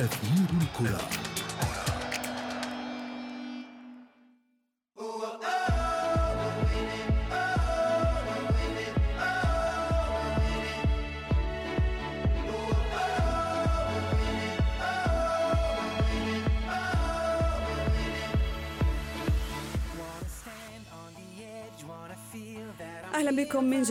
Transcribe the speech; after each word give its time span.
أثير 0.00 0.46
الكرة. 0.62 1.29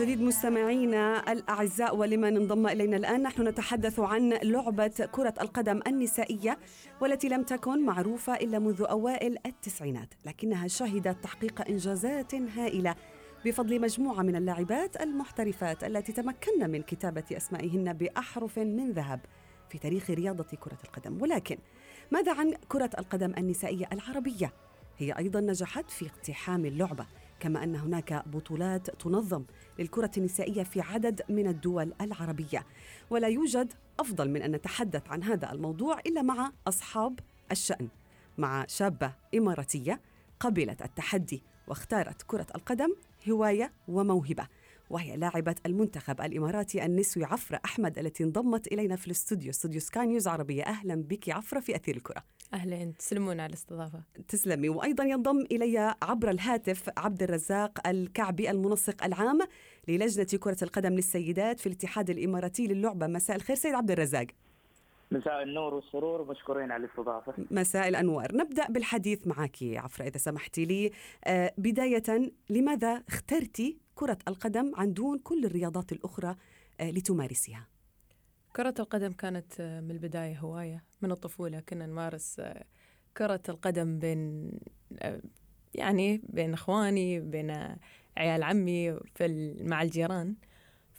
جديد 0.00 0.22
مستمعينا 0.22 1.32
الأعزاء 1.32 1.96
ولمن 1.96 2.36
انضم 2.36 2.66
إلينا 2.66 2.96
الآن. 2.96 3.22
نحن 3.22 3.48
نتحدث 3.48 4.00
عن 4.00 4.32
لعبة 4.42 5.08
كرة 5.12 5.34
القدم 5.40 5.80
النسائية 5.86 6.58
والتي 7.00 7.28
لم 7.28 7.42
تكن 7.42 7.86
معروفة 7.86 8.34
إلا 8.34 8.58
منذ 8.58 8.82
أوائل 8.90 9.38
التسعينات 9.46 10.14
لكنها 10.26 10.68
شهدت 10.68 11.24
تحقيق 11.24 11.68
إنجازات 11.68 12.34
هائلة 12.34 12.94
بفضل 13.44 13.80
مجموعة 13.80 14.22
من 14.22 14.36
اللاعبات 14.36 15.00
المحترفات 15.02 15.84
التي 15.84 16.12
تمكن 16.12 16.70
من 16.70 16.82
كتابة 16.82 17.24
أسمائهن 17.32 17.92
بأحرف 17.92 18.58
من 18.58 18.92
ذهب 18.92 19.20
في 19.68 19.78
تاريخ 19.78 20.10
رياضة 20.10 20.56
كرة 20.60 20.78
القدم. 20.84 21.22
ولكن 21.22 21.58
ماذا 22.10 22.32
عن 22.34 22.54
كرة 22.68 22.90
القدم 22.98 23.32
النسائية 23.38 23.88
العربية؟ 23.92 24.52
هي 24.98 25.12
أيضا 25.12 25.40
نجحت 25.40 25.90
في 25.90 26.06
اقتحام 26.06 26.64
اللعبة. 26.64 27.06
كما 27.40 27.64
أن 27.64 27.76
هناك 27.76 28.22
بطولات 28.26 28.90
تنظم 28.90 29.44
للكرة 29.78 30.10
النسائية 30.16 30.62
في 30.62 30.80
عدد 30.80 31.22
من 31.28 31.46
الدول 31.46 31.92
العربية. 32.00 32.66
ولا 33.10 33.28
يوجد 33.28 33.72
أفضل 34.00 34.30
من 34.30 34.42
أن 34.42 34.52
نتحدث 34.52 35.08
عن 35.08 35.22
هذا 35.22 35.52
الموضوع 35.52 35.98
إلا 36.06 36.22
مع 36.22 36.52
أصحاب 36.68 37.18
الشأن 37.52 37.88
مع 38.38 38.66
شابة 38.68 39.12
إماراتية 39.34 40.00
قبلت 40.40 40.82
التحدي 40.82 41.42
واختارت 41.68 42.22
كرة 42.22 42.46
القدم 42.54 42.94
هواية 43.28 43.72
وموهبة 43.88 44.46
وهي 44.90 45.16
لاعبة 45.16 45.54
المنتخب 45.66 46.20
الإماراتي 46.20 46.84
النسوي 46.84 47.24
عفرة 47.24 47.60
أحمد 47.64 47.98
التي 47.98 48.24
انضمت 48.24 48.66
إلينا 48.66 48.96
في 48.96 49.06
الاستوديو 49.06 49.50
استوديو 49.50 49.80
سكاي 49.80 50.06
نيوز 50.06 50.28
عربية. 50.28 50.62
أهلا 50.62 50.94
بك 50.94 51.30
عفرة 51.30 51.60
في 51.60 51.76
أثير 51.76 51.96
الكرة. 51.96 52.24
أهلا 52.54 52.92
تسلمون 52.98 53.40
على 53.40 53.48
الاستضافة. 53.48 54.02
تسلمي. 54.28 54.68
وأيضا 54.68 55.04
ينضم 55.04 55.40
إلي 55.40 55.94
عبر 56.02 56.30
الهاتف 56.30 56.90
عبد 56.96 57.22
الرزاق 57.22 57.88
الكعبي 57.88 58.50
المنسق 58.50 59.04
العام 59.04 59.38
للجنة 59.88 60.38
كرة 60.40 60.56
القدم 60.62 60.92
للسيدات 60.92 61.60
في 61.60 61.66
الاتحاد 61.66 62.10
الإماراتي 62.10 62.66
للعبة. 62.66 63.06
مساء 63.06 63.36
الخير 63.36 63.56
سيد 63.56 63.74
عبد 63.74 63.90
الرزاق. 63.90 64.26
مساء 65.10 65.42
النور 65.42 65.74
والسرور 65.74 66.20
ومشكورين 66.20 66.72
على 66.72 66.84
الاستضافة. 66.84 67.34
مساء 67.50 67.88
الأنوار. 67.88 68.36
نبدأ 68.36 68.66
بالحديث 68.66 69.26
معك 69.26 69.56
عفرة 69.62 70.04
إذا 70.04 70.18
سمحتي 70.18 70.64
لي. 70.64 70.90
آه، 71.24 71.52
بداية 71.58 72.32
لماذا 72.50 73.02
اخترتي 73.08 73.78
كرة 73.94 74.18
القدم 74.28 74.72
عن 74.76 74.92
دون 74.92 75.18
كل 75.18 75.44
الرياضات 75.44 75.92
الأخرى 75.92 76.36
آه، 76.80 76.90
لتمارسها؟ 76.90 77.66
كرة 78.56 78.74
القدم 78.78 79.12
كانت 79.12 79.60
آه، 79.60 79.80
من 79.80 79.90
البداية 79.90 80.38
هواية 80.38 80.84
من 81.02 81.12
الطفولة 81.12 81.60
كنا 81.60 81.86
نمارس 81.86 82.40
كرة 83.16 83.42
القدم 83.48 83.98
بين 83.98 84.52
يعني 85.74 86.20
بين 86.28 86.52
إخواني 86.52 87.20
بين 87.20 87.76
عيال 88.16 88.42
عمي 88.42 88.98
في 89.14 89.56
مع 89.60 89.82
الجيران. 89.82 90.34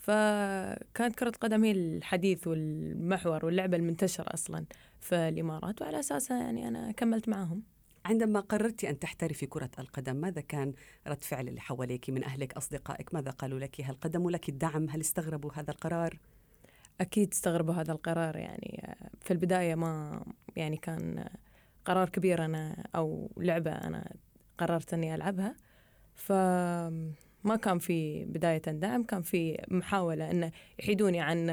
فكانت 0.02 1.16
كرة 1.18 1.28
القدم 1.28 1.64
هي 1.64 1.70
الحديث 1.70 2.46
والمحور 2.46 3.46
واللعبة 3.46 3.76
المنتشرة 3.76 4.34
أصلا 4.34 4.64
في 5.00 5.14
الإمارات 5.28 5.82
وعلى 5.82 6.00
أساسها 6.00 6.42
يعني 6.42 6.68
أنا 6.68 6.92
كملت 6.92 7.28
معهم 7.28 7.62
عندما 8.04 8.40
قررت 8.40 8.84
أن 8.84 8.98
تحترفي 8.98 9.46
كرة 9.46 9.70
القدم 9.78 10.16
ماذا 10.16 10.40
كان 10.40 10.72
رد 11.06 11.24
فعل 11.24 11.48
اللي 11.48 11.60
حواليك 11.60 12.10
من 12.10 12.24
أهلك 12.24 12.52
أصدقائك؟ 12.52 13.14
ماذا 13.14 13.30
قالوا 13.30 13.58
لك؟ 13.58 13.80
هل 13.80 13.94
قدموا 13.94 14.30
لك 14.30 14.48
الدعم؟ 14.48 14.88
هل 14.90 15.00
استغربوا 15.00 15.50
هذا 15.54 15.70
القرار؟ 15.70 16.18
أكيد 17.00 17.32
استغربوا 17.32 17.74
هذا 17.74 17.92
القرار 17.92 18.36
يعني 18.36 18.96
في 19.20 19.30
البداية 19.30 19.74
ما 19.74 20.24
يعني 20.56 20.76
كان 20.76 21.24
قرار 21.84 22.08
كبير 22.08 22.44
أنا 22.44 22.84
أو 22.94 23.30
لعبة 23.36 23.70
أنا 23.70 24.12
قررت 24.58 24.94
أني 24.94 25.14
ألعبها 25.14 25.54
ف 26.14 26.32
ما 27.44 27.56
كان 27.56 27.78
في 27.78 28.24
بداية 28.24 28.58
دعم 28.58 29.02
كان 29.02 29.22
في 29.22 29.58
محاولة 29.68 30.30
أنه 30.30 30.52
يحيدوني 30.78 31.20
عن 31.20 31.46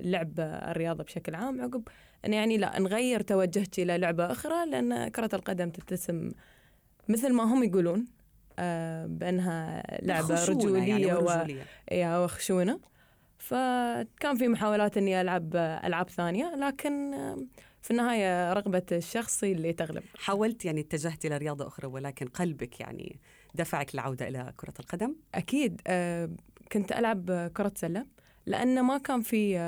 لعب 0.00 0.40
الرياضة 0.40 1.04
بشكل 1.04 1.34
عام 1.34 1.60
عقب 1.60 1.88
أن 2.24 2.32
يعني 2.32 2.56
لا 2.58 2.78
نغير 2.78 3.20
توجهت 3.20 3.78
إلى 3.78 3.98
لعبة 3.98 4.32
أخرى 4.32 4.66
لأن 4.70 5.08
كرة 5.08 5.30
القدم 5.34 5.70
تتسم 5.70 6.32
مثل 7.08 7.32
ما 7.32 7.44
هم 7.44 7.62
يقولون 7.62 8.06
آه، 8.58 9.06
بأنها 9.06 9.82
لعبة 10.02 10.44
رجولية, 10.44 10.88
يعني 10.88 11.12
ورجولية. 11.12 12.24
وخشونة 12.24 12.80
فكان 13.38 14.36
في 14.36 14.48
محاولات 14.48 14.96
إني 14.96 15.20
ألعب 15.20 15.56
ألعاب 15.56 16.10
ثانية 16.10 16.54
لكن 16.54 17.14
في 17.82 17.90
النهاية 17.90 18.52
رغبة 18.52 18.82
الشخص 18.92 19.44
اللي 19.44 19.72
تغلب. 19.72 20.02
حاولت 20.18 20.64
يعني 20.64 20.80
اتجهت 20.80 21.24
إلى 21.24 21.36
رياضة 21.36 21.66
أخرى 21.66 21.86
ولكن 21.86 22.26
قلبك 22.26 22.80
يعني 22.80 23.20
دفعك 23.54 23.94
للعودة 23.94 24.28
إلى 24.28 24.52
كرة 24.56 24.74
القدم؟ 24.80 25.16
أكيد 25.34 25.80
آه، 25.86 26.30
كنت 26.72 26.92
ألعب 26.92 27.50
كرة 27.56 27.72
سلة 27.76 28.06
لأنه 28.46 28.82
ما 28.82 28.98
كان 28.98 29.20
في 29.22 29.58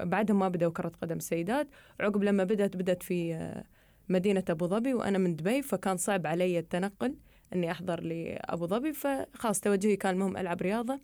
بعدهم 0.00 0.38
ما 0.38 0.48
بدأوا 0.48 0.72
كرة 0.72 0.92
قدم 1.02 1.18
سيدات. 1.18 1.68
عقب 2.00 2.22
لما 2.24 2.44
بدأت 2.44 2.76
بدأت 2.76 3.02
في 3.02 3.34
آه، 3.34 3.64
مدينة 4.08 4.44
أبو 4.48 4.66
ظبي 4.66 4.94
وأنا 4.94 5.18
من 5.18 5.36
دبي 5.36 5.62
فكان 5.62 5.96
صعب 5.96 6.26
علي 6.26 6.58
التنقل 6.58 7.14
أني 7.52 7.70
أحضر 7.70 8.00
لأبو 8.00 8.66
ظبي. 8.66 8.92
فخلاص 8.92 9.60
توجهي 9.60 9.96
كان 9.96 10.14
المهم 10.14 10.36
ألعب 10.36 10.62
رياضة. 10.62 11.00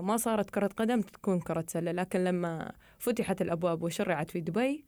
ما 0.00 0.16
صارت 0.16 0.50
كرة 0.50 0.66
قدم 0.66 1.00
تكون 1.00 1.40
كرة 1.40 1.64
سلة 1.68 1.92
لكن 1.92 2.24
لما 2.24 2.72
فتحت 2.98 3.42
الأبواب 3.42 3.82
وشرعت 3.82 4.30
في 4.30 4.40
دبي 4.40 4.84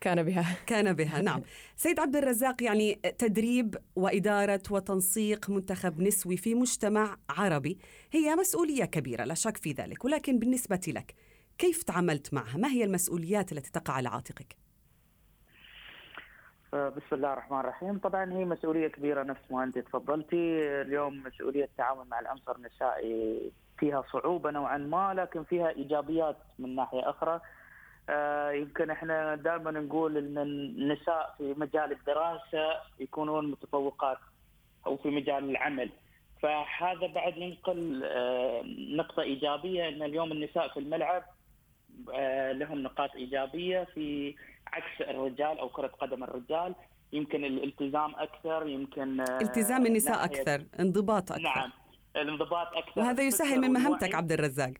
كان 0.00 0.22
بها. 0.22 0.56
كان 0.66 0.92
بها 0.92 1.22
نعم. 1.22 1.42
سيد 1.76 2.00
عبد 2.00 2.16
الرزاق 2.16 2.62
يعني 2.62 2.94
تدريب 2.94 3.76
وإدارة 3.96 4.62
وتنسيق 4.70 5.50
منتخب 5.50 6.00
نسوي 6.00 6.36
في 6.36 6.54
مجتمع 6.54 7.16
عربي 7.30 7.78
هي 8.12 8.36
مسؤولية 8.36 8.84
كبيرة 8.84 9.24
لا 9.24 9.34
شك 9.34 9.56
في 9.56 9.72
ذلك 9.72 10.04
ولكن 10.04 10.38
بالنسبة 10.38 10.80
لك 10.88 11.14
كيف 11.58 11.82
تعاملت 11.82 12.34
معها؟ 12.34 12.56
ما 12.56 12.68
هي 12.68 12.84
المسؤوليات 12.84 13.52
التي 13.52 13.70
تقع 13.70 13.94
على 13.94 14.08
عاتقك؟ 14.08 14.56
بسم 16.74 17.16
الله 17.16 17.32
الرحمن 17.32 17.60
الرحيم. 17.60 17.98
طبعا 17.98 18.32
هي 18.32 18.44
مسؤولية 18.44 18.88
كبيرة 18.88 19.22
نفس 19.22 19.40
ما 19.50 19.64
أنت 19.64 19.78
تفضلتي. 19.78 20.80
اليوم 20.82 21.22
مسؤولية 21.22 21.64
التعامل 21.64 22.08
مع 22.08 22.20
العنصر 22.20 22.56
النسائي 22.56 23.40
فيها 23.78 24.04
صعوبة 24.12 24.50
نوعا 24.50 24.78
ما 24.78 25.14
لكن 25.14 25.44
فيها 25.44 25.68
إيجابيات 25.70 26.36
من 26.58 26.74
ناحية 26.74 27.10
أخرى. 27.10 27.40
آه 28.08 28.50
يمكن 28.50 28.90
إحنا 28.90 29.34
دائما 29.34 29.70
نقول 29.70 30.16
إن 30.16 30.38
النساء 30.38 31.34
في 31.38 31.54
مجال 31.56 31.92
الدراسة 31.92 32.80
يكونون 33.00 33.50
متفوقات 33.50 34.18
أو 34.86 34.96
في 34.96 35.08
مجال 35.08 35.50
العمل. 35.50 35.90
فهذا 36.42 37.06
بعد 37.06 37.36
ينقل 37.36 38.02
آه 38.04 38.62
نقطة 38.96 39.22
إيجابية. 39.22 39.88
إن 39.88 40.02
اليوم 40.02 40.32
النساء 40.32 40.68
في 40.68 40.80
الملعب 40.80 41.22
آه 42.14 42.52
لهم 42.52 42.78
نقاط 42.78 43.14
إيجابية 43.14 43.84
في 43.84 44.34
عكس 44.74 45.00
الرجال 45.00 45.58
أو 45.58 45.68
كرة 45.68 45.86
قدم 45.86 46.24
الرجال 46.24 46.74
يمكن 47.12 47.44
الالتزام 47.44 48.14
أكثر 48.16 48.66
يمكن 48.66 49.20
آه، 49.20 49.40
التزام 49.40 49.86
النساء 49.86 50.24
أكثر 50.24 50.64
انضباط 50.80 51.32
أكثر. 51.32 51.42
نعم 51.42 51.70
الانضباط 52.16 52.76
أكثر. 52.76 53.00
وهذا 53.00 53.22
يسهل 53.22 53.60
من 53.60 53.70
مهمتك 53.70 54.14
عبد 54.14 54.32
الرزاق. 54.32 54.72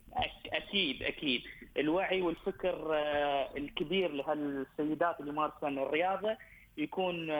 أكيد 0.53 1.03
أكيد. 1.03 1.43
الوعي 1.77 2.23
والفكر 2.23 2.95
آه، 2.95 3.57
الكبير 3.57 4.13
لهالسيدات 4.13 5.21
اللي 5.21 5.31
يمارسون 5.31 5.79
الرياضة 5.79 6.37
يكون 6.79 7.31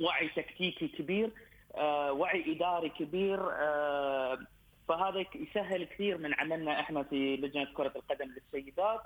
وعي 0.00 0.28
تكتيكي 0.36 0.88
كبير 0.88 1.30
آه، 1.74 2.12
وعي 2.12 2.52
إداري 2.52 2.88
كبير 2.88 3.40
فهذا 4.88 5.24
يسهل 5.34 5.84
كثير 5.84 6.18
من 6.18 6.34
عملنا 6.34 6.80
إحنا 6.80 7.02
في 7.02 7.36
لجنة 7.36 7.64
كرة 7.74 7.92
القدم 7.96 8.26
للسيدات. 8.26 9.00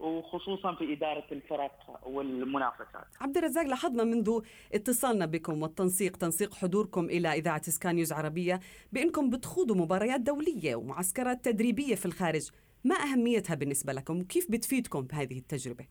وخصوصا 0.00 0.74
في 0.74 0.92
إدارة 0.92 1.24
الفرق 1.32 2.00
والمنافسات. 2.06 3.06
عبد 3.20 3.36
الرزاق 3.36 3.66
لاحظنا 3.66 4.04
منذ 4.04 4.40
اتصالنا 4.74 5.26
بكم 5.26 5.62
والتنسيق 5.62 6.16
تنسيق 6.16 6.54
حضوركم 6.54 7.04
إلى 7.04 7.28
إذاعة 7.28 7.62
سكان 7.62 7.94
نيوز 7.94 8.12
عربية 8.12 8.60
بأنكم 8.92 9.30
بتخوضوا 9.30 9.76
مباريات 9.76 10.20
دولية 10.20 10.76
ومعسكرات 10.76 11.44
تدريبية 11.44 11.94
في 11.94 12.06
الخارج، 12.06 12.50
ما 12.84 12.94
أهميتها 12.94 13.54
بالنسبة 13.54 13.92
لكم؟ 13.92 14.20
وكيف 14.20 14.50
بتفيدكم 14.50 15.00
بهذه 15.00 15.38
التجربة؟ 15.38 15.86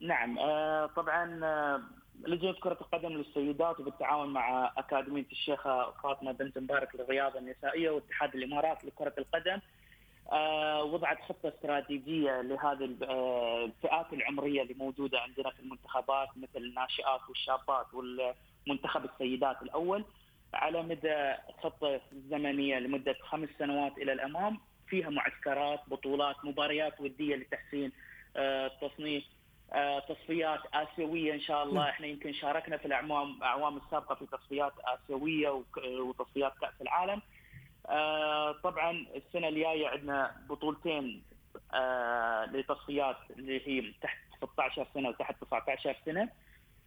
نعم 0.00 0.38
آه 0.38 0.86
طبعا 0.86 1.40
آه 1.44 1.82
لجنة 2.26 2.52
كرة 2.52 2.78
القدم 2.80 3.08
للسيدات 3.08 3.80
وبالتعاون 3.80 4.32
مع 4.32 4.72
أكاديمية 4.76 5.26
الشيخة 5.32 5.90
فاطمة 6.02 6.32
بنت 6.32 6.58
مبارك 6.58 6.94
للرياضة 6.94 7.38
النسائية 7.38 7.90
واتحاد 7.90 8.34
الإمارات 8.34 8.84
لكرة 8.84 9.14
القدم 9.18 9.58
وضعت 10.82 11.22
خطة 11.22 11.48
استراتيجية 11.48 12.40
لهذه 12.40 12.96
آه، 13.02 13.64
الفئات 13.64 14.12
العمرية 14.12 14.62
اللي 14.62 14.74
موجودة 14.74 15.20
عندنا 15.20 15.50
في 15.50 15.60
المنتخبات 15.60 16.28
مثل 16.36 16.56
الناشئات 16.64 17.20
والشابات 17.28 17.86
والمنتخب 17.94 19.04
السيدات 19.04 19.62
الأول 19.62 20.04
على 20.54 20.82
مدى 20.82 21.34
خطة 21.62 22.00
زمنية 22.30 22.78
لمدة 22.78 23.16
خمس 23.20 23.48
سنوات 23.58 23.98
إلى 23.98 24.12
الأمام. 24.12 24.58
فيها 24.88 25.10
معسكرات 25.10 25.80
بطولات 25.86 26.36
مباريات 26.44 27.00
ودية 27.00 27.36
لتحسين 27.36 27.92
التصنيف 28.36 29.24
تصفيات 30.08 30.60
آسيوية 30.74 31.34
إن 31.34 31.40
شاء 31.40 31.62
الله. 31.62 31.80
نعم. 31.80 31.88
إحنا 31.88 32.06
يمكن 32.06 32.32
شاركنا 32.32 32.76
في 32.76 32.86
الاعوام 32.86 33.36
الأعوام 33.36 33.76
السابقة 33.76 34.14
في 34.14 34.26
تصفيات 34.26 34.72
آسيوية 34.84 35.62
وتصفيات 35.84 36.52
كأس 36.60 36.82
العالم. 36.82 37.22
آه، 37.86 38.52
طبعا 38.52 39.06
السنة 39.16 39.48
الجاية 39.48 39.88
عندنا 39.88 40.36
بطولتين 40.48 41.22
آه، 41.74 42.44
لتصفيات 42.44 43.16
اللي 43.30 43.68
هي 43.68 43.92
تحت 44.02 44.18
16 44.36 44.86
سنة 44.94 45.08
وتحت 45.08 45.44
19 45.44 45.96
سنة 46.06 46.28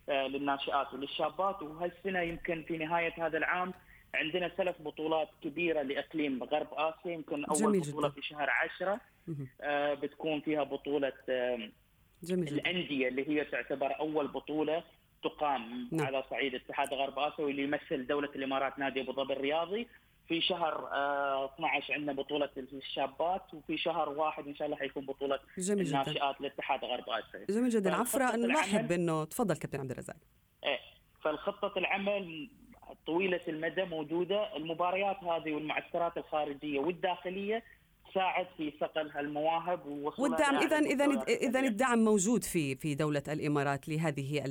آه، 0.09 0.27
للناشئات 0.27 0.93
وللشابات. 0.93 1.61
وهالسنة 1.61 2.19
يمكن 2.21 2.63
في 2.67 2.77
نهاية 2.77 3.25
هذا 3.25 3.37
العام 3.37 3.73
عندنا 4.15 4.47
ثلاث 4.47 4.81
بطولات 4.81 5.29
كبيرة 5.43 5.81
لإقليم 5.81 6.43
غرب 6.43 6.67
آسيا. 6.73 7.11
يمكن 7.11 7.45
أول 7.45 7.59
جميل 7.59 7.81
بطولة 7.81 8.07
جدا. 8.07 8.21
في 8.21 8.27
شهر 8.27 8.49
10 8.49 8.99
بتكون 9.95 10.41
فيها 10.41 10.63
بطولة 10.63 11.13
جميل 12.23 12.47
الأندية 12.47 13.07
اللي 13.07 13.29
هي 13.29 13.45
تعتبر 13.45 13.99
أول 13.99 14.27
بطولة 14.27 14.83
تقام 15.23 15.89
نعم. 15.91 16.05
على 16.05 16.23
صعيد 16.29 16.55
اتحاد 16.55 16.93
غرب 16.93 17.19
آسيا 17.19 17.45
واللي 17.45 17.63
يمثل 17.63 18.07
دولة 18.07 18.29
الإمارات 18.35 18.79
نادي 18.79 19.01
أبو 19.01 19.13
ظبي 19.13 19.33
الرياضي. 19.33 19.87
في 20.27 20.41
شهر 20.41 20.87
12 21.45 21.93
آه، 21.93 21.95
عندنا 21.95 22.13
بطولة 22.13 22.49
الشابات 22.57 23.53
وفي 23.53 23.77
شهر 23.77 24.09
واحد 24.09 24.47
إن 24.47 24.55
شاء 24.55 24.65
الله 24.65 24.77
حيكون 24.77 25.05
بطولة 25.05 25.39
جميل 25.57 25.87
الناشئات 25.87 26.41
للاتحاد 26.41 26.85
غرب 26.85 27.09
آسيا. 27.09 27.45
جميل 27.49 27.69
جدا. 27.69 27.95
عفرة 27.95 28.35
نلاحظ 28.35 28.87
بأنه 28.87 29.23
تفضل 29.23 29.55
كابتن 29.55 29.79
عبد 29.79 29.91
الرزاق. 29.91 30.15
إيه 30.63 30.79
فالخطة 31.21 31.77
العمل 31.77 32.49
طويلة 33.05 33.41
المدى 33.47 33.83
موجودة 33.83 34.57
المباريات 34.57 35.23
هذه 35.23 35.53
والمعسكرات 35.53 36.17
الخارجية 36.17 36.79
والداخلية 36.79 37.63
تساعد 38.13 38.47
في 38.57 38.73
صقل 38.79 39.09
هالمواهب 39.09 39.85
والدعم 40.17 40.55
اذا 40.55 40.79
اذا 40.79 41.05
اذا 41.27 41.59
الدعم 41.59 41.99
موجود 41.99 42.43
في 42.43 42.75
في 42.75 42.95
دولة 42.95 43.23
الإمارات 43.27 43.89
لهذه 43.89 44.41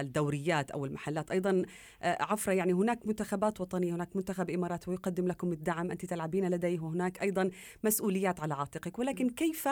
الدوريات 0.00 0.70
أو 0.70 0.86
المحلات. 0.86 1.30
أيضا 1.30 1.62
آه، 2.02 2.22
عفره 2.22 2.52
يعني 2.52 2.72
هناك 2.72 3.06
منتخبات 3.06 3.60
وطنية 3.60 3.94
هناك 3.94 4.16
منتخب 4.16 4.50
إمارات 4.50 4.88
ويقدم 4.88 5.28
لكم 5.28 5.52
الدعم. 5.52 5.90
أنت 5.90 6.04
تلعبين 6.04 6.50
لديه 6.50 6.80
وهناك 6.80 7.22
أيضا 7.22 7.50
مسؤوليات 7.84 8.40
على 8.40 8.54
عاتقك. 8.54 8.98
ولكن 8.98 9.30
كيف 9.30 9.68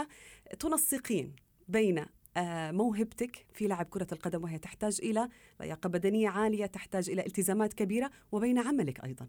تنسقين 0.59 1.37
بين 1.69 2.07
آه، 2.37 2.71
موهبتك 2.71 3.47
في 3.53 3.67
لعب 3.67 3.87
كرة 3.87 4.07
القدم؟ 4.13 4.45
وهي 4.45 4.59
تحتاج 4.59 5.01
إلى 5.03 5.29
لياقة 5.61 5.89
بدنية 5.89 6.29
عالية 6.29 6.67
تحتاج 6.67 7.11
إلى 7.11 7.27
التزامات 7.27 7.75
كبيرة 7.75 8.11
وبين 8.33 8.59
عملك 8.59 9.05
أيضا. 9.05 9.29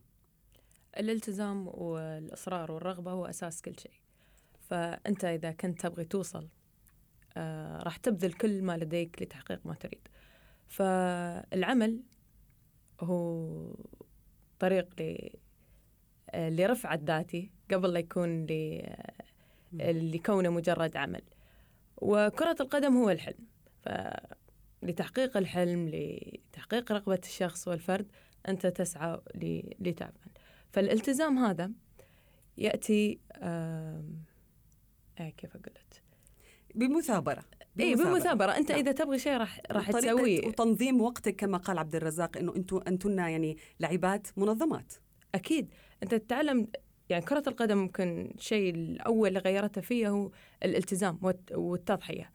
الالتزام 0.98 1.68
والإصرار 1.68 2.72
والرغبة 2.72 3.12
هو 3.12 3.25
أساس 3.25 3.62
كل 3.62 3.80
شيء. 3.80 4.06
فأنت 4.69 5.25
إذا 5.25 5.52
كنت 5.52 5.81
تبغي 5.81 6.06
توصل 6.06 6.48
آه 7.38 7.78
راح 7.84 7.98
تبذل 7.98 8.34
كل 8.34 8.62
ما 8.62 8.78
لديك 8.78 9.22
لتحقيق 9.22 9.60
ما 9.66 9.74
تريد. 9.74 10.08
فالعمل 10.68 12.04
هو 13.02 13.75
طريق 14.60 15.02
ل 15.02 15.30
آه، 16.30 16.50
لرفع 16.50 16.94
الذاتي 16.94 17.52
قبل 17.72 17.94
لا 17.94 18.00
يكون 18.00 18.46
ل... 18.46 18.81
لكونه 19.81 20.50
مجرد 20.50 20.98
عمل. 20.98 21.22
وكرة 21.98 22.56
القدم 22.60 22.98
هو 22.98 23.10
الحلم. 23.10 23.48
فلتحقيق 24.81 25.38
الحلم 25.38 25.92
لتحقيق 25.94 26.92
رغبة 26.92 27.22
الشخص 27.24 27.68
والفرد 27.68 28.12
أنت 28.48 28.68
تسعى 28.68 29.22
لتعمل. 29.80 30.31
فالالتزام 30.72 31.38
هذا 31.38 31.72
يأتي 32.58 33.19
آه 33.31 33.38
آه 33.44 34.04
كيف 35.18 35.50
أقول 35.50 35.74
لك؟ 35.75 36.04
بمثابرة 36.75 37.44
اي 37.80 37.96
بمثابرة 37.96 38.52
أنت 38.52 38.72
نعم. 38.72 38.80
إذا 38.80 38.92
تبغي 38.92 39.19
شيء 39.19 39.38
راح 39.38 39.62
راح 39.72 39.92
تسويه 39.92 40.48
وتنظيم 40.48 41.02
وقتك 41.02 41.36
كما 41.36 41.58
قال 41.58 41.78
عبد 41.78 41.96
الرزاق 41.96 42.38
إنه 42.38 42.56
أنتم 42.56 42.81
انتن 42.88 43.18
يعني 43.18 43.58
لعبات 43.80 44.28
منظمات 44.38 44.94
أكيد 45.36 45.74
أنت 46.04 46.16
تتعلم 46.16 46.68
يعني 47.10 47.25
كرة 47.25 47.44
القدم 47.48 47.78
ممكن 47.78 48.31
الشيء 48.36 48.75
الأول 48.75 49.28
اللي 49.28 49.40
غيرته 49.40 49.81
فيه 49.81 50.10
هو 50.10 50.31
الالتزام 50.64 51.19
والتضحية 51.52 52.31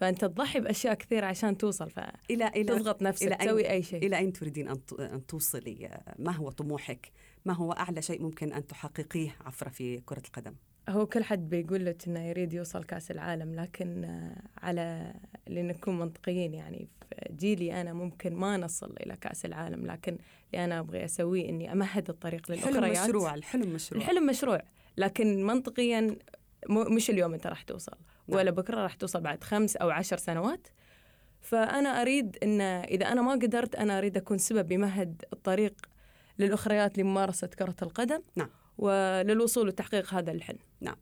فأنت 0.00 0.24
تضحي 0.24 0.60
بأشياء 0.60 0.94
كثيرة 0.94 1.26
عشان 1.26 1.58
توصل 1.58 1.90
ف 1.90 1.98
إلى 2.30 2.48
إلى 2.48 2.64
تضغط 2.64 3.02
نفسك 3.02 3.26
إلى 3.26 3.36
تسوي 3.36 3.70
أي 3.70 3.82
شيء 3.82 4.06
إلى 4.06 4.18
أين 4.18 4.32
تريدين 4.32 4.68
أن 4.68 4.80
أن 5.00 5.26
توصلي؟ 5.26 6.00
ما 6.18 6.32
هو 6.32 6.50
طموحك؟ 6.50 7.12
ما 7.44 7.52
هو 7.52 7.72
أعلى 7.72 8.02
شيء 8.02 8.22
ممكن 8.22 8.52
أن 8.52 8.66
تحققيه 8.66 9.36
عفرة 9.40 9.68
في 9.68 10.00
كرة 10.00 10.22
القدم؟ 10.26 10.54
هو 10.88 11.06
كل 11.06 11.24
حد 11.24 11.48
بيقول 11.48 11.86
لك 11.86 12.08
إنه 12.08 12.28
يريد 12.28 12.52
يوصل 12.52 12.84
كأس 12.84 13.10
العالم 13.10 13.54
لكن 13.54 14.18
على 14.58 15.14
لنكون 15.48 15.98
منطقيين 15.98 16.54
يعني 16.54 16.88
في 17.00 17.34
جيلي 17.36 17.80
أنا 17.80 17.92
ممكن 17.92 18.34
ما 18.34 18.56
نصل 18.56 18.94
إلى 19.00 19.16
كأس 19.16 19.44
العالم 19.44 19.86
لكن 19.86 20.18
اللي 20.52 20.64
أنا 20.64 20.78
أبغي 20.78 21.04
أسويه 21.04 21.48
إني 21.48 21.72
أمهد 21.72 22.08
الطريق 22.08 22.50
للأخريات. 22.50 22.76
الحلم 22.76 23.04
مشروع 23.08 23.34
الحلم 23.34 23.74
مشروع. 23.74 24.02
الحلم 24.02 24.26
مشروع 24.26 24.62
لكن 24.96 25.46
منطقيا 25.46 26.16
مش 26.68 27.10
اليوم 27.10 27.34
أنت 27.34 27.46
راح 27.46 27.62
توصل 27.62 27.96
نعم. 28.28 28.38
ولا 28.38 28.50
بكرة 28.50 28.82
راح 28.82 28.94
توصل 28.94 29.20
بعد 29.20 29.44
خمس 29.44 29.76
أو 29.76 29.90
عشر 29.90 30.16
سنوات. 30.16 30.68
فأنا 31.40 32.02
أريد 32.02 32.36
إن 32.42 32.60
إذا 32.60 33.12
أنا 33.12 33.22
ما 33.22 33.32
قدرت 33.32 33.74
أنا 33.74 33.98
أريد 33.98 34.16
أكون 34.16 34.38
سبب 34.38 34.68
بمهد 34.68 35.24
الطريق 35.32 35.74
للأخريات 36.38 36.98
لممارسة 36.98 37.46
كرة 37.46 37.76
القدم. 37.82 38.22
نعم. 38.36 38.48
وللوصول 38.80 39.68
لتحقيق 39.68 40.14
هذا 40.14 40.32
الحلم. 40.32 40.58
نعم. 40.80 40.96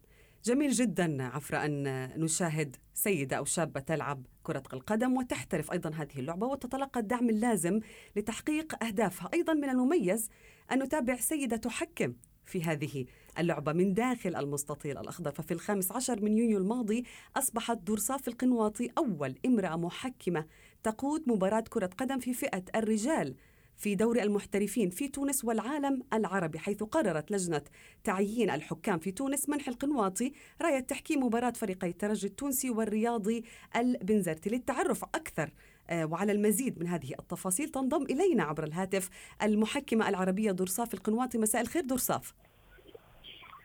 جميل 0.44 0.70
جدا 0.70 1.22
عفرة 1.22 1.64
أن 1.64 2.08
نشاهد 2.20 2.76
سيدة 2.94 3.36
أو 3.36 3.44
شابة 3.44 3.80
تلعب 3.80 4.26
كرة 4.42 4.62
القدم 4.72 5.16
وتحترف 5.16 5.72
أيضا 5.72 5.90
هذه 5.90 6.18
اللعبة 6.18 6.46
وتتلقى 6.46 7.00
الدعم 7.00 7.30
اللازم 7.30 7.80
لتحقيق 8.16 8.84
أهدافها. 8.84 9.30
أيضا 9.34 9.54
من 9.54 9.68
المميز 9.70 10.28
أن 10.72 10.82
نتابع 10.82 11.16
سيدة 11.16 11.56
تحكم 11.56 12.14
في 12.44 12.62
هذه 12.62 13.04
اللعبة 13.38 13.72
من 13.72 13.94
داخل 13.94 14.36
المستطيل 14.36 14.98
الأخضر. 14.98 15.32
ففي 15.32 15.54
الخامس 15.54 15.92
عشر 15.92 16.22
من 16.22 16.38
يونيو 16.38 16.58
الماضي 16.58 17.04
أصبحت 17.36 17.78
درصاف 17.78 18.28
القنواطي 18.28 18.90
أول 18.98 19.34
امرأة 19.46 19.76
محكمة 19.76 20.46
تقود 20.82 21.22
مباراة 21.26 21.64
كرة 21.70 21.90
قدم 21.98 22.18
في 22.18 22.34
فئة 22.34 22.64
الرجال 22.74 23.34
في 23.78 23.94
دوري 23.94 24.22
المحترفين 24.22 24.90
في 24.90 25.08
تونس 25.08 25.44
والعالم 25.44 26.02
العربي 26.12 26.58
حيث 26.58 26.82
قررت 26.82 27.30
لجنة 27.30 27.62
تعيين 28.04 28.50
الحكام 28.50 28.98
في 28.98 29.10
تونس 29.10 29.48
منح 29.48 29.68
القنواطي. 29.68 30.32
راية 30.62 30.80
تحكيم 30.80 31.22
مباراة 31.22 31.50
فريقي 31.50 31.88
الترجي 31.88 32.26
التونسي 32.26 32.70
والرياضي 32.70 33.44
البنزرتي 33.76 34.50
للتعرف 34.50 35.04
أكثر 35.04 35.50
آه، 35.90 36.06
وعلى 36.06 36.32
المزيد 36.32 36.78
من 36.80 36.86
هذه 36.86 37.12
التفاصيل 37.18 37.68
تنضم 37.68 38.02
إلينا 38.02 38.42
عبر 38.42 38.64
الهاتف 38.64 39.10
المحكمة 39.42 40.08
العربية 40.08 40.50
درصاف 40.50 40.94
القنواطي. 40.94 41.38
مساء 41.38 41.62
الخير 41.62 41.82
درصاف 41.82 42.34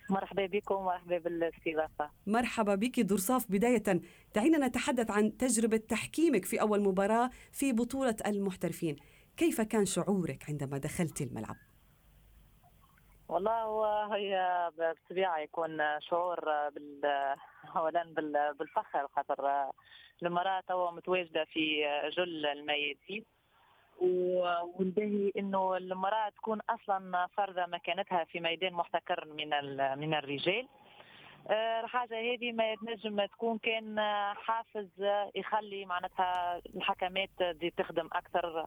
مرحبا 0.10 0.46
بكم 0.46 0.75
ومرحبا 0.75 1.17
بالاستضافة. 1.17 2.10
مرحبا 2.27 2.75
بك 2.75 3.00
درصاف 3.00 3.51
بداية 3.51 3.84
دعينا 4.36 4.67
نتحدث 4.67 5.12
عن 5.12 5.38
تجربة 5.38 5.77
تحكيمك 5.77 6.46
في 6.46 6.62
أول 6.62 6.82
مباراة 6.82 7.29
في 7.51 7.74
بطولة 7.74 8.15
المحترفين. 8.25 8.96
كيف 9.37 9.61
كان 9.61 9.85
شعورك 9.85 10.43
عندما 10.49 10.77
دخلت 10.77 11.21
الملعب؟ 11.21 11.55
والله 13.27 14.15
هي 14.15 14.71
بالطبيعة 14.77 15.39
يكون 15.39 15.99
شعور 15.99 16.39
بال 16.69 17.01
اولا 17.75 18.03
بالفخر 18.59 19.07
خاطر 19.15 19.71
المرأة 20.23 20.61
توا 20.67 20.91
متواجدة 20.91 21.45
في 21.45 21.83
جل 22.17 22.45
الميادين 22.45 23.25
والباهي 23.99 25.31
إنه 25.37 25.77
المرأة 25.77 26.29
تكون 26.29 26.59
أصلا 26.69 27.27
فرضه 27.37 27.65
مكانتها 27.65 28.23
في 28.23 28.39
ميدان 28.39 28.73
محتكر 28.73 29.25
من 29.25 29.49
من 29.99 30.13
الرجال 30.13 30.67
الحاجة 31.83 32.33
هذه 32.33 32.51
ما 32.51 32.75
تنجم 32.75 33.25
تكون 33.25 33.57
كان 33.57 33.99
حافز 34.35 34.89
يخلي 35.35 35.85
معناتها 35.85 36.61
الحكمات 36.75 37.29
دي 37.51 37.69
تخدم 37.69 38.09
أكثر 38.13 38.65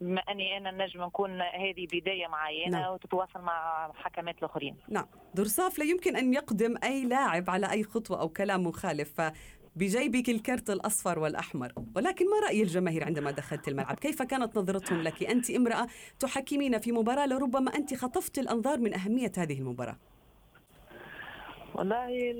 بما 0.00 0.20
أني 0.20 0.56
أنا 0.56 0.84
نجم 0.84 1.02
نكون 1.02 1.40
هذه 1.40 1.86
بداية 1.92 2.26
معينة 2.26 2.80
نعم. 2.80 2.92
وتتواصل 2.92 3.40
مع 3.40 3.90
حكمات 3.94 4.38
الآخرين. 4.38 4.76
نعم، 4.88 5.06
درصاف 5.34 5.78
لا 5.78 5.84
يمكن 5.84 6.16
أن 6.16 6.34
يقدم 6.34 6.74
أي 6.84 7.04
لاعب 7.04 7.50
على 7.50 7.70
أي 7.70 7.84
خطوة 7.84 8.20
أو 8.20 8.28
كلام 8.28 8.66
مخالف 8.66 9.20
بجيبك 9.76 10.28
الكرت 10.28 10.70
الأصفر 10.70 11.18
والأحمر، 11.18 11.72
ولكن 11.96 12.24
ما 12.30 12.46
رأي 12.46 12.62
الجماهير 12.62 13.04
عندما 13.04 13.30
دخلت 13.30 13.68
الملعب؟ 13.68 13.96
كيف 13.96 14.22
كانت 14.22 14.58
نظرتهم 14.58 15.02
لك؟ 15.02 15.22
أنت 15.22 15.50
امرأة 15.50 15.86
تحكمين 16.20 16.78
في 16.78 16.92
مباراة 16.92 17.26
لربما 17.26 17.74
أنت 17.74 17.94
خطفت 17.94 18.38
الأنظار 18.38 18.78
من 18.78 18.94
أهمية 18.94 19.32
هذه 19.38 19.58
المباراة. 19.58 19.96
والله 21.74 22.30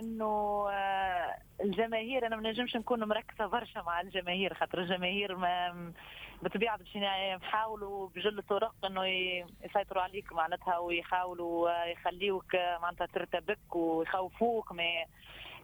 إنه 0.00 0.66
آه، 0.70 1.36
الجماهير 1.64 2.26
أنا 2.26 2.36
ما 2.36 2.50
نجمش 2.50 2.76
نكون 2.76 3.04
مركزة 3.04 3.46
برشا 3.46 3.80
مع 3.80 4.00
الجماهير 4.00 4.54
خاطر 4.54 4.82
الجماهير 4.82 5.36
ما 5.36 5.92
بطبيعة 6.42 6.78
باش 6.78 6.96
يحاولوا 6.96 8.08
بجل 8.08 8.38
الطرق 8.38 8.74
إنه 8.84 9.06
يسيطروا 9.64 10.02
عليك 10.02 10.32
معناتها 10.32 10.78
ويحاولوا 10.78 11.70
آه، 11.70 11.84
يخليوك 11.84 12.54
آه، 12.54 12.78
معناتها 12.78 13.06
ترتبك 13.06 13.76
ويخوفوك. 13.76 14.72
ما 14.72 14.84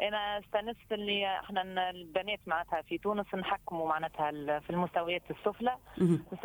أنا 0.03 0.39
استانست 0.39 0.93
اللي 0.93 1.39
إحنا 1.41 1.91
البنات 1.91 2.41
معناتها 2.47 2.83
في 2.83 2.99
تونس 2.99 3.35
نحكموا 3.35 3.89
معناتها 3.89 4.31
في 4.61 4.71
المستويات 4.71 5.23
السفلى. 5.31 5.77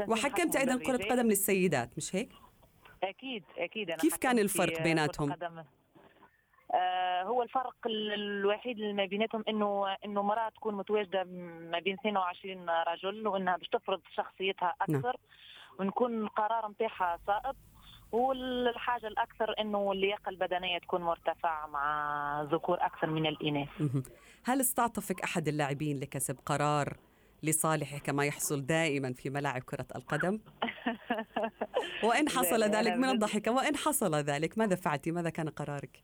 وحكمت 0.08 0.56
أيضا 0.56 0.78
كرة 0.78 1.10
قدم 1.12 1.28
للسيدات 1.28 1.90
مش 1.98 2.16
هيك؟ 2.16 2.30
أكيد 3.04 3.44
أكيد. 3.58 3.90
أنا 3.90 4.00
كيف 4.00 4.18
كان 4.18 4.40
الفرق 4.40 4.82
بيناتهم؟ 4.82 5.36
آه 6.74 7.24
هو 7.24 7.44
الفرق 7.44 7.76
الوحيد 7.86 8.80
ما 8.80 9.06
بيناتهم 9.06 9.44
انه 9.50 9.96
إنه 10.06 10.22
مرأة 10.22 10.50
تكون 10.50 10.76
متواجدة 10.76 11.24
ما 11.72 11.80
بين 11.80 11.94
22 11.94 12.70
رجل 12.70 13.28
وإنها 13.28 13.58
باش 13.58 13.68
تفرض 13.68 14.02
شخصيتها 14.16 14.76
نعم. 14.90 15.00
أكثر. 15.00 15.18
ونكون 15.80 16.24
القرار 16.24 16.72
نتاعها 16.72 17.20
صائب 17.28 17.56
والحاجة 18.12 19.08
الأكثر 19.08 19.56
إنه 19.60 19.92
اللياقة 19.92 20.30
البدنية 20.30 20.78
تكون 20.78 21.02
مرتفعة 21.02 21.68
مع 21.68 22.48
ذكور 22.52 22.78
أكثر 22.82 23.10
من 23.10 23.26
الإناث. 23.26 23.70
هل 24.46 24.60
استعطفك 24.60 25.22
أحد 25.22 25.48
اللاعبين 25.48 26.00
لكسب 26.00 26.38
قرار 26.46 26.98
لصالحه 27.44 27.98
كما 27.98 28.26
يحصل 28.26 28.66
دائما 28.66 29.14
في 29.14 29.30
ملاعب 29.30 29.62
كرة 29.62 29.88
القدم؟ 29.96 30.40
وإن 32.08 32.30
حصل 32.30 32.64
ذلك 32.64 32.94
من 32.94 33.10
الضحك 33.10 33.48
وإن 33.48 33.76
حصل 33.76 34.16
ذلك 34.16 34.58
ماذا 34.58 34.76
فعلتي 34.76 35.12
ماذا 35.12 35.30
كان 35.30 35.50
قرارك 35.50 36.04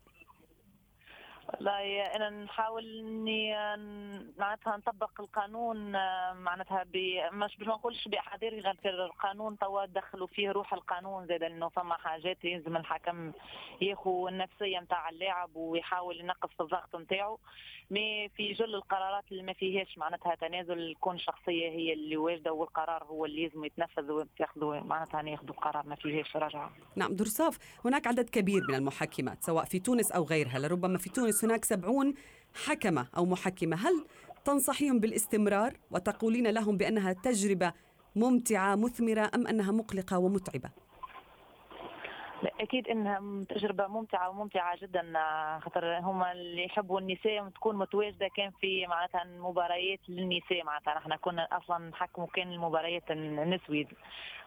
والله 1.60 2.02
إنا 2.16 2.30
نحاول 2.30 3.00
إني 3.00 3.54
معناتها 4.38 4.78
نطبق 4.78 5.12
القانون 5.20 5.92
معناتها 6.34 6.84
ب... 6.84 6.98
مش 7.34 7.58
باش 7.58 7.68
ما 7.68 7.74
نقولش 7.74 8.08
بأحاذير 8.08 8.54
غير 8.60 9.06
القانون 9.06 9.58
توا 9.58 9.86
دخلوا 9.86 10.28
فيه 10.28 10.52
روح 10.52 10.74
القانون 10.74 11.28
زاد 11.28 11.44
إنه 11.44 11.70
فما 11.70 11.96
حاجات 11.96 12.46
يلزم 12.46 12.78
الحكم 12.78 13.32
ياخذ 13.82 14.28
النفسية 14.28 14.80
نتاع 14.80 15.10
اللاعب 15.10 15.56
ويحاول 15.56 16.20
ينقص 16.20 16.62
الضغط 16.62 16.96
نتاعو 16.96 17.40
مي 17.92 18.30
في 18.30 18.54
جل 18.54 18.76
القرارات 18.76 19.24
اللي 19.32 19.44
ما 19.44 19.54
فيهاش 19.54 19.98
معناتها 19.98 20.36
تنازل 20.36 20.96
تكون 20.96 21.18
شخصية 21.18 21.70
هي 21.70 21.94
اللي 21.94 22.18
واجدة 22.18 22.54
والقرار 22.54 23.04
هو 23.04 23.26
اللي 23.26 23.48
لازم 23.48 23.66
يتنفذ 23.66 24.12
وياخذوا 24.12 24.80
معناتها 24.80 25.22
ياخذوا 25.22 25.56
قرار 25.56 25.88
ما 25.88 25.96
فيهاش 25.96 26.36
رجعة. 26.36 26.72
نعم 26.96 27.16
درصاف 27.16 27.58
هناك 27.86 28.08
عدد 28.08 28.30
كبير 28.30 28.62
من 28.70 28.76
المحكمات 28.76 29.44
سواء 29.44 29.66
في 29.66 29.80
تونس 29.80 30.12
أو 30.12 30.24
غيرها 30.24 30.60
لربما 30.60 30.98
في 30.98 31.10
تونس 31.10 31.44
هناك 31.50 31.66
سبعون 31.66 32.14
حكمة 32.66 33.08
أو 33.18 33.26
محكمة 33.26 33.76
هل 33.76 34.06
تنصحيهم 34.46 35.00
بالاستمرار 35.00 35.74
وتقولين 35.92 36.48
لهم 36.48 36.78
بأنها 36.78 37.14
تجربة 37.14 37.74
ممتعة 38.16 38.76
مثمرة 38.76 39.32
أم 39.36 39.48
أنها 39.48 39.72
مقلقة 39.72 40.18
ومتعبة؟ 40.18 40.70
أكيد 42.60 42.88
انها 42.88 43.46
تجربة 43.50 43.88
ممتعة 43.88 44.30
وممتعة 44.30 44.78
جدا 44.82 45.14
خاطر 45.64 46.00
هم 46.00 46.24
اللي 46.24 46.66
يحبوا 46.66 47.00
النساء 47.00 47.50
تكون 47.50 47.76
متواجدة 47.76 48.28
كان 48.36 48.52
في 48.52 48.88
معناتها 48.88 49.24
مباريات 49.24 50.00
للنساء 50.10 50.64
معناتها. 50.64 50.94
نحن 50.94 51.16
كنا 51.16 51.48
أصلا 51.52 51.90
نحكموا 51.90 52.28
كان 52.28 52.52
المباريات 52.52 53.12
النسوي 53.12 53.88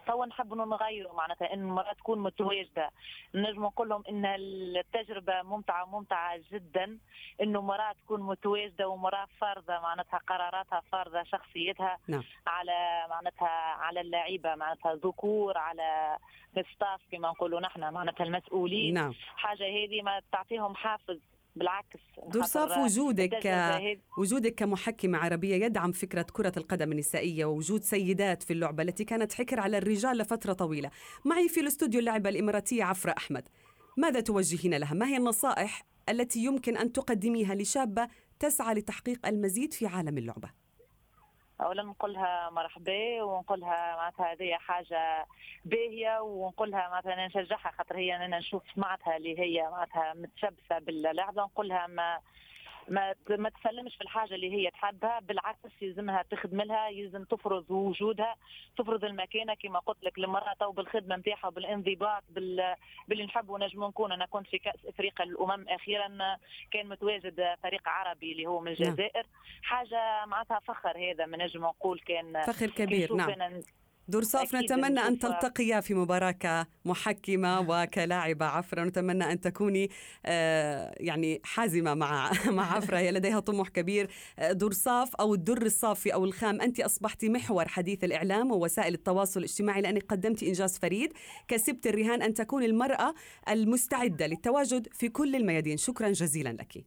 توا 0.06 0.26
نحب 0.26 0.54
نغيروا 0.54 1.14
معناتها 1.14 1.54
إن 1.54 1.60
المراه 1.60 1.92
تكون 1.92 2.18
متواجدة. 2.18 2.90
نجم 3.34 3.62
نقول 3.62 3.88
لهم 3.88 4.02
إن 4.08 4.26
التجربة 4.26 5.42
ممتعة 5.42 5.84
ممتعه 5.84 6.40
جدا 6.52 6.98
إنه 7.42 7.60
مراه 7.60 7.92
تكون 7.92 8.20
متواجدة 8.22 8.88
ومراه 8.88 9.28
فارضة 9.40 9.80
معناتها 9.80 10.20
قراراتها 10.26 10.82
فارضة 10.92 11.22
شخصيتها 11.22 11.98
نعم. 12.08 12.22
على 12.46 13.06
معناتها 13.10 13.48
على 13.84 14.00
اللعيبة 14.00 14.54
معناتها 14.54 14.94
ذكور 14.94 15.58
على 15.58 16.18
الستاف 16.58 17.00
كما 17.12 17.28
نقولوا 17.28 17.60
نحن. 17.60 17.80
معناتها 18.04 18.24
المسؤولين 18.24 18.94
نعم. 18.94 19.14
حاجة 19.36 19.64
هذه 19.64 20.02
ما 20.02 20.22
تعطيهم 20.32 20.74
حافز 20.74 21.18
بالعكس 21.56 21.98
درصاف 22.26 22.78
وجودك 22.78 23.40
وجودك 24.18 24.54
كمحكمة 24.54 25.18
عربية 25.18 25.64
يدعم 25.64 25.92
فكرة 25.92 26.26
كرة 26.32 26.52
القدم 26.56 26.92
النسائية 26.92 27.44
ووجود 27.44 27.82
سيدات 27.82 28.42
في 28.42 28.52
اللعبة 28.52 28.82
التي 28.82 29.04
كانت 29.04 29.32
حكر 29.32 29.60
على 29.60 29.78
الرجال 29.78 30.18
لفترة 30.18 30.52
طويلة 30.52 30.90
معي 31.24 31.48
في 31.48 31.60
الاستوديو 31.60 32.00
اللاعبة 32.00 32.30
الإماراتية 32.30 32.84
عفرة 32.84 33.14
أحمد 33.16 33.48
ماذا 33.96 34.20
توجهين 34.20 34.74
لها؟ 34.74 34.94
ما 34.94 35.06
هي 35.06 35.16
النصائح 35.16 35.82
التي 36.08 36.44
يمكن 36.44 36.76
أن 36.76 36.92
تقدميها 36.92 37.54
لشابة 37.54 38.08
تسعى 38.38 38.74
لتحقيق 38.74 39.26
المزيد 39.26 39.72
في 39.72 39.86
عالم 39.86 40.18
اللعبة؟ 40.18 40.61
اولا 41.64 41.82
نقولها 41.82 42.50
مرحبا 42.50 43.22
ونقولها 43.22 43.96
معناتها 43.96 44.32
هذه 44.32 44.54
حاجة 44.54 45.26
باهية 45.64 46.20
ونقولها 46.20 46.88
معناتها 46.88 47.26
نشجعها 47.26 47.70
خاطر 47.78 47.96
هي 47.96 48.16
أنا 48.16 48.38
نشوف 48.38 48.62
معناتها 48.76 49.16
اللي 49.16 49.38
هي 49.38 49.62
معناتها 49.70 50.14
متشبثة 50.14 50.78
باللعبة 50.78 51.42
نقولها 51.42 51.86
ما 51.86 52.18
ما 52.88 53.14
ما 53.28 53.48
تسلمش 53.48 53.96
في 53.96 54.00
الحاجة 54.00 54.34
اللي 54.34 54.52
هي 54.52 54.70
تحبها 54.70 55.20
بالعكس 55.20 55.82
يلزمها 55.82 56.22
تخدم 56.30 56.60
لها 56.60 56.88
يلزم 56.88 57.24
تفرض 57.24 57.70
وجودها. 57.70 58.36
تفرض 58.78 59.04
المكانه 59.04 59.54
كما 59.54 59.78
قلت 59.78 60.04
لك 60.04 60.18
المراه 60.18 60.54
تو 60.60 60.72
بالخدمه 60.72 61.16
نتاعها 61.16 61.50
بالانضباط 61.50 62.22
بال... 62.30 62.74
باللي 63.08 63.24
نحب 63.24 63.50
ونجم 63.50 63.84
نكون. 63.84 64.12
أنا 64.12 64.26
كنت 64.26 64.46
في 64.46 64.58
كأس 64.58 64.86
إفريقيا 64.86 65.26
الأمم 65.26 65.68
أخيرا 65.68 66.08
كان 66.70 66.88
متواجد 66.88 67.56
فريق 67.62 67.88
عربي 67.88 68.32
اللي 68.32 68.46
هو 68.46 68.60
من 68.60 68.76
نعم. 68.80 68.90
الجزائر. 68.90 69.26
حاجة 69.62 70.24
معناتها 70.26 70.58
فخر 70.58 71.10
هذا 71.10 71.26
ما 71.26 71.36
نجم 71.36 71.60
نقول 71.60 72.00
كان 72.00 72.42
فخر 72.42 72.66
كبير 72.66 73.14
نعم. 73.14 73.62
دورصاف 74.08 74.54
نتمنى 74.54 75.00
أن 75.00 75.18
تلتقيا 75.18 75.80
في 75.80 75.94
مباراة 75.94 76.30
كمحكمة 76.84 77.60
وكلاعبة 77.68 78.46
عفرة. 78.46 78.84
نتمنى 78.84 79.32
أن 79.32 79.40
تكوني 79.40 79.90
آه، 80.26 80.94
يعني 80.96 81.40
حازمة 81.44 81.94
مع 81.94 82.30
مع 82.58 82.76
عفرة. 82.76 82.98
هي 82.98 83.10
لديها 83.12 83.40
طموح 83.40 83.68
كبير. 83.68 84.10
آه، 84.38 84.52
دورصاف 84.52 85.16
أو 85.16 85.34
الدر 85.34 85.62
الصافي 85.62 86.14
أو 86.14 86.24
الخام. 86.24 86.60
أنت 86.60 86.80
أصبحت 86.80 87.24
محور 87.24 87.68
حديث 87.68 88.04
الإعلام 88.04 88.52
ووسائل 88.52 88.94
التواصل 88.94 89.40
الاجتماعي 89.40 89.80
لأنك 89.82 90.02
قدمت 90.02 90.42
إنجاز 90.42 90.78
فريد. 90.78 91.12
كسبت 91.48 91.86
الرهان 91.86 92.22
أن 92.22 92.34
تكون 92.34 92.62
المرأة 92.62 93.14
المستعدة 93.48 94.26
للتواجد 94.26 94.88
في 94.92 95.08
كل 95.08 95.36
الميادين. 95.36 95.76
شكرا 95.76 96.08
جزيلا 96.08 96.48
لك. 96.52 96.84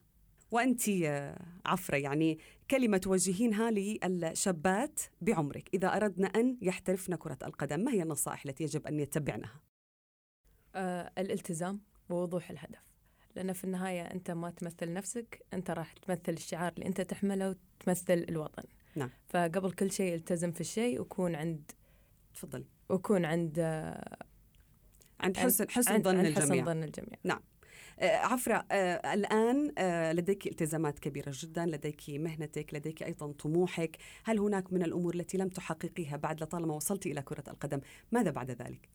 وأنت 0.51 0.89
آه، 0.89 1.37
عفرة 1.65 1.97
يعني 1.97 2.37
كلمة 2.71 2.97
توجهينها 2.97 3.71
للشابات 3.71 4.99
بعمرك 5.21 5.69
إذا 5.73 5.87
أردنا 5.87 6.27
أن 6.27 6.57
يحترفن 6.61 7.15
كرة 7.15 7.37
القدم 7.43 7.79
ما 7.79 7.91
هي 7.91 8.03
النصائح 8.03 8.45
التي 8.45 8.63
يجب 8.63 8.87
أن 8.87 8.99
يتبعنها؟ 8.99 9.61
آه 10.75 11.11
الالتزام 11.17 11.81
ووضوح 12.09 12.49
الهدف 12.49 12.85
لأن 13.35 13.53
في 13.53 13.63
النهاية 13.63 14.01
أنت 14.01 14.31
ما 14.31 14.49
تمثل 14.49 14.93
نفسك 14.93 15.45
أنت 15.53 15.71
راح 15.71 15.93
تمثل 15.93 16.33
الشعار 16.33 16.73
اللي 16.73 16.85
أنت 16.85 17.01
تحمله 17.01 17.49
وتمثل 17.49 18.25
الوطن. 18.29 18.63
نعم. 18.95 19.09
فقبل 19.27 19.71
كل 19.71 19.91
شيء 19.91 20.15
التزم 20.15 20.51
في 20.51 20.61
الشيء 20.61 21.01
وكون 21.01 21.35
عند 21.35 21.71
تفضلي. 22.33 22.65
وكون 22.89 23.25
عند 23.25 23.59
عند 25.19 25.37
حسن 25.37 25.69
حسن 25.69 26.01
ظن 26.01 26.19
الجميع. 26.19 26.35
حسن 26.35 26.65
ظن 26.65 26.83
الجميع. 26.83 27.19
نعم. 27.23 27.39
آه، 27.39 27.54
عفرة 28.01 28.65
آه، 28.71 29.13
الآن 29.13 29.71
آه، 29.77 30.13
لديك 30.13 30.47
التزامات 30.47 30.99
كبيرة 30.99 31.31
جدا 31.35 31.65
لديك 31.65 32.01
مهنتك 32.09 32.73
لديك 32.73 33.03
أيضا 33.03 33.31
طموحك. 33.31 33.97
هل 34.23 34.39
هناك 34.39 34.73
من 34.73 34.83
الأمور 34.83 35.15
التي 35.15 35.37
لم 35.37 35.49
تحققيها 35.49 36.17
بعد 36.17 36.43
لطالما 36.43 36.73
وصلت 36.73 37.05
إلى 37.05 37.21
كرة 37.21 37.43
القدم 37.47 37.81
ماذا 38.11 38.31
بعد 38.31 38.51
ذلك؟ 38.51 38.89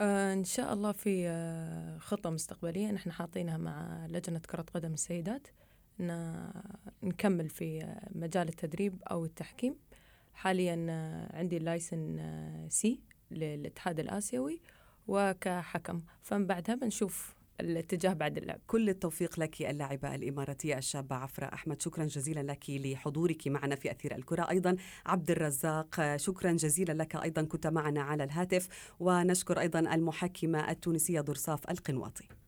إن 0.00 0.44
شاء 0.44 0.72
الله 0.72 0.92
في 0.92 1.28
خطة 2.00 2.30
مستقبلية. 2.30 2.90
نحن 2.90 3.12
حاطينها 3.12 3.56
مع 3.56 4.06
لجنة 4.06 4.38
كرة 4.38 4.62
قدم 4.74 4.92
السيدات. 4.92 5.48
أن 6.00 6.52
نكمل 7.02 7.48
في 7.48 7.96
مجال 8.10 8.48
التدريب 8.48 9.02
أو 9.10 9.24
التحكيم. 9.24 9.76
حاليا 10.34 10.86
عندي 11.32 11.56
اللايسن 11.56 12.20
سي 12.68 13.00
للاتحاد 13.30 14.00
الآسيوي 14.00 14.60
وكحكم. 15.08 16.02
فمن 16.22 16.46
بعدها 16.46 16.74
بنشوف 16.74 17.39
الاتجاه 17.60 18.12
بعد 18.12 18.38
اللعب 18.38 18.60
كل 18.66 18.88
التوفيق 18.88 19.40
لك 19.40 19.62
اللاعبة 19.62 20.14
الإماراتية 20.14 20.78
الشابة 20.78 21.16
عفرة 21.16 21.46
أحمد. 21.46 21.82
شكرا 21.82 22.04
جزيلا 22.04 22.52
لك 22.52 22.64
لحضورك 22.68 23.48
معنا 23.48 23.76
في 23.76 23.90
أثير 23.90 24.16
الكرة. 24.16 24.50
أيضا 24.50 24.76
عبد 25.06 25.30
الرزاق 25.30 26.16
شكرا 26.16 26.52
جزيلا 26.52 26.92
لك. 26.92 27.16
أيضا 27.16 27.42
كنت 27.42 27.66
معنا 27.66 28.02
على 28.02 28.24
الهاتف. 28.24 28.68
ونشكر 29.00 29.60
أيضا 29.60 29.80
المحكمة 29.80 30.70
التونسية 30.70 31.20
درصاف 31.20 31.70
القنواطي. 31.70 32.39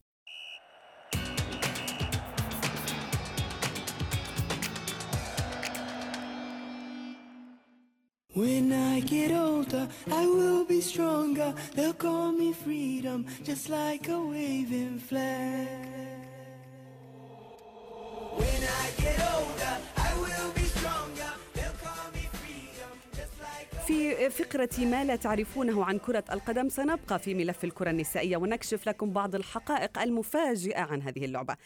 When 8.34 8.72
I 8.72 9.00
get 9.00 9.30
older, 9.30 9.86
I 10.10 10.26
will 10.26 10.64
be 10.64 10.80
stronger. 10.80 11.54
They'll 11.74 11.92
call 11.92 12.32
me 12.32 12.54
freedom, 12.54 13.26
just 13.44 13.68
like 13.68 14.08
a 14.08 14.18
waving 14.18 15.00
flag. 15.00 16.31
في 24.14 24.30
فقرة 24.30 24.68
ما 24.78 25.04
لا 25.04 25.16
تعرفونه 25.16 25.84
عن 25.84 25.98
كرة 25.98 26.24
القدم 26.32 26.68
سنبقى 26.68 27.18
في 27.18 27.34
ملف 27.34 27.64
الكرة 27.64 27.90
النسائية 27.90 28.36
ونكشف 28.36 28.88
لكم 28.88 29.10
بعض 29.10 29.34
الحقائق 29.34 29.98
المفاجئة 29.98 30.80
عن 30.80 31.02
هذه 31.02 31.24
اللعبة. 31.24 31.56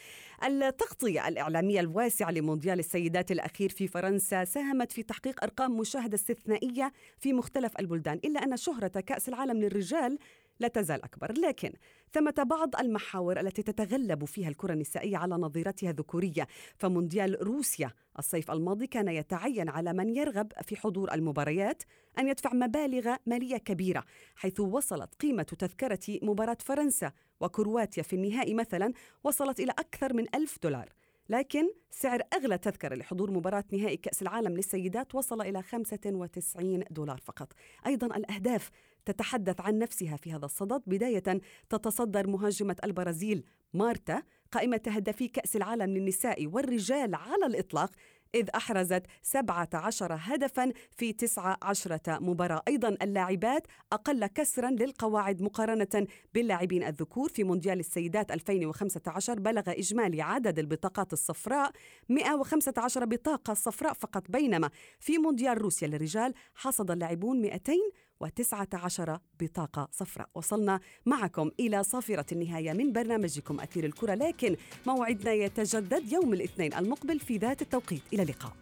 التغطية 0.43 1.27
الإعلامية 1.27 1.79
الواسعة 1.79 2.31
لمونديال 2.31 2.79
السيدات 2.79 3.31
الأخير 3.31 3.69
في 3.69 3.87
فرنسا 3.87 4.45
ساهمت 4.45 4.91
في 4.91 5.03
تحقيق 5.03 5.43
أرقام 5.43 5.77
مشاهدة 5.77 6.15
استثنائية 6.15 6.93
في 7.19 7.33
مختلف 7.33 7.79
البلدان، 7.79 8.19
إلا 8.25 8.43
أن 8.43 8.57
شهرة 8.57 8.87
كأس 8.87 9.29
العالم 9.29 9.61
للرجال 9.61 10.17
لا 10.59 10.67
تزال 10.67 11.03
أكبر. 11.03 11.31
لكن 11.31 11.73
ثمة 12.13 12.45
بعض 12.49 12.75
المحاور 12.75 13.39
التي 13.39 13.63
تتغلب 13.63 14.25
فيها 14.25 14.49
الكرة 14.49 14.73
النسائية 14.73 15.17
على 15.17 15.35
نظيرتها 15.35 15.89
الذكورية 15.89 16.47
فمونديال 16.77 17.47
روسيا 17.47 17.91
الصيف 18.19 18.51
الماضي 18.51 18.87
كان 18.87 19.07
يتعين 19.07 19.69
على 19.69 19.93
من 19.93 20.15
يرغب 20.15 20.51
في 20.61 20.75
حضور 20.75 21.13
المباريات 21.13 21.83
أن 22.19 22.27
يدفع 22.27 22.53
مبالغ 22.53 23.15
مالية 23.25 23.57
كبيرة 23.57 24.03
حيث 24.35 24.59
وصلت 24.59 25.15
قيمة 25.15 25.43
تذكرة 25.43 26.19
مباراة 26.21 26.57
فرنسا 26.59 27.11
وكرواتيا 27.39 28.03
في 28.03 28.15
النهائي 28.15 28.53
مثلا 28.53 28.93
وصلت 29.23 29.59
إلى 29.59 29.71
أكثر 29.71 30.13
من 30.13 30.35
ألف 30.35 30.57
دولار. 30.63 30.93
لكن 31.29 31.69
سعر 31.89 32.21
أغلى 32.33 32.57
تذكرة 32.57 32.95
لحضور 32.95 33.31
مباراة 33.31 33.63
نهائي 33.71 33.97
كأس 33.97 34.21
العالم 34.21 34.55
للسيدات 34.55 35.15
وصل 35.15 35.41
إلى 35.41 35.61
95 35.61 36.83
دولار 36.91 37.17
فقط. 37.17 37.53
أيضا 37.87 38.07
الأهداف 38.07 38.71
تتحدث 39.07 39.61
عن 39.61 39.79
نفسها 39.79 40.17
في 40.17 40.33
هذا 40.33 40.45
الصدد. 40.45 40.81
بداية 40.87 41.41
تتصدر 41.69 42.27
مهاجمة 42.27 42.75
البرازيل 42.83 43.43
مارتا 43.73 44.23
قائمة 44.51 44.81
هدافي 44.87 45.27
كأس 45.27 45.55
العالم 45.55 45.97
للنساء 45.97 46.47
والرجال 46.47 47.15
على 47.15 47.45
الإطلاق 47.45 47.91
إذ 48.35 48.49
أحرزت 48.55 49.03
17 49.21 50.17
هدفا 50.19 50.71
في 50.97 51.13
19 51.13 51.99
مباراة. 52.21 52.61
أيضا 52.67 52.97
اللاعبات 53.01 53.67
أقل 53.93 54.25
كسرا 54.25 54.71
للقواعد 54.71 55.41
مقارنة 55.41 56.07
باللاعبين 56.33 56.83
الذكور 56.83 57.29
في 57.29 57.43
مونديال 57.43 57.79
السيدات 57.79 58.31
2015 58.31 59.39
بلغ 59.39 59.63
إجمالي 59.67 60.21
عدد 60.21 60.59
البطاقات 60.59 61.13
الصفراء 61.13 61.71
115 62.09 63.05
بطاقة 63.05 63.53
صفراء 63.53 63.93
فقط. 63.93 64.31
بينما 64.31 64.69
في 64.99 65.17
مونديال 65.17 65.61
روسيا 65.61 65.87
للرجال 65.87 66.33
حصد 66.55 66.91
اللاعبون 66.91 67.41
200 67.41 67.73
وتسعة 68.19 68.67
عشر 68.73 69.19
بطاقة 69.39 69.87
صفراء. 69.91 70.29
وصلنا 70.35 70.79
معكم 71.05 71.51
إلى 71.59 71.83
صافرة 71.83 72.25
النهاية 72.31 72.73
من 72.73 72.91
برنامجكم 72.91 73.59
أثير 73.59 73.85
الكرة 73.85 74.13
لكن 74.13 74.55
موعدنا 74.87 75.31
يتجدد 75.31 76.11
يوم 76.11 76.33
الاثنين 76.33 76.73
المقبل 76.73 77.19
في 77.19 77.37
ذات 77.37 77.61
التوقيت. 77.61 78.01
إلى 78.13 78.23
اللقاء. 78.23 78.53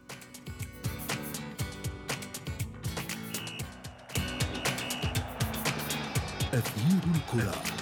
أثير 6.53 7.01
الكرة. 7.15 7.74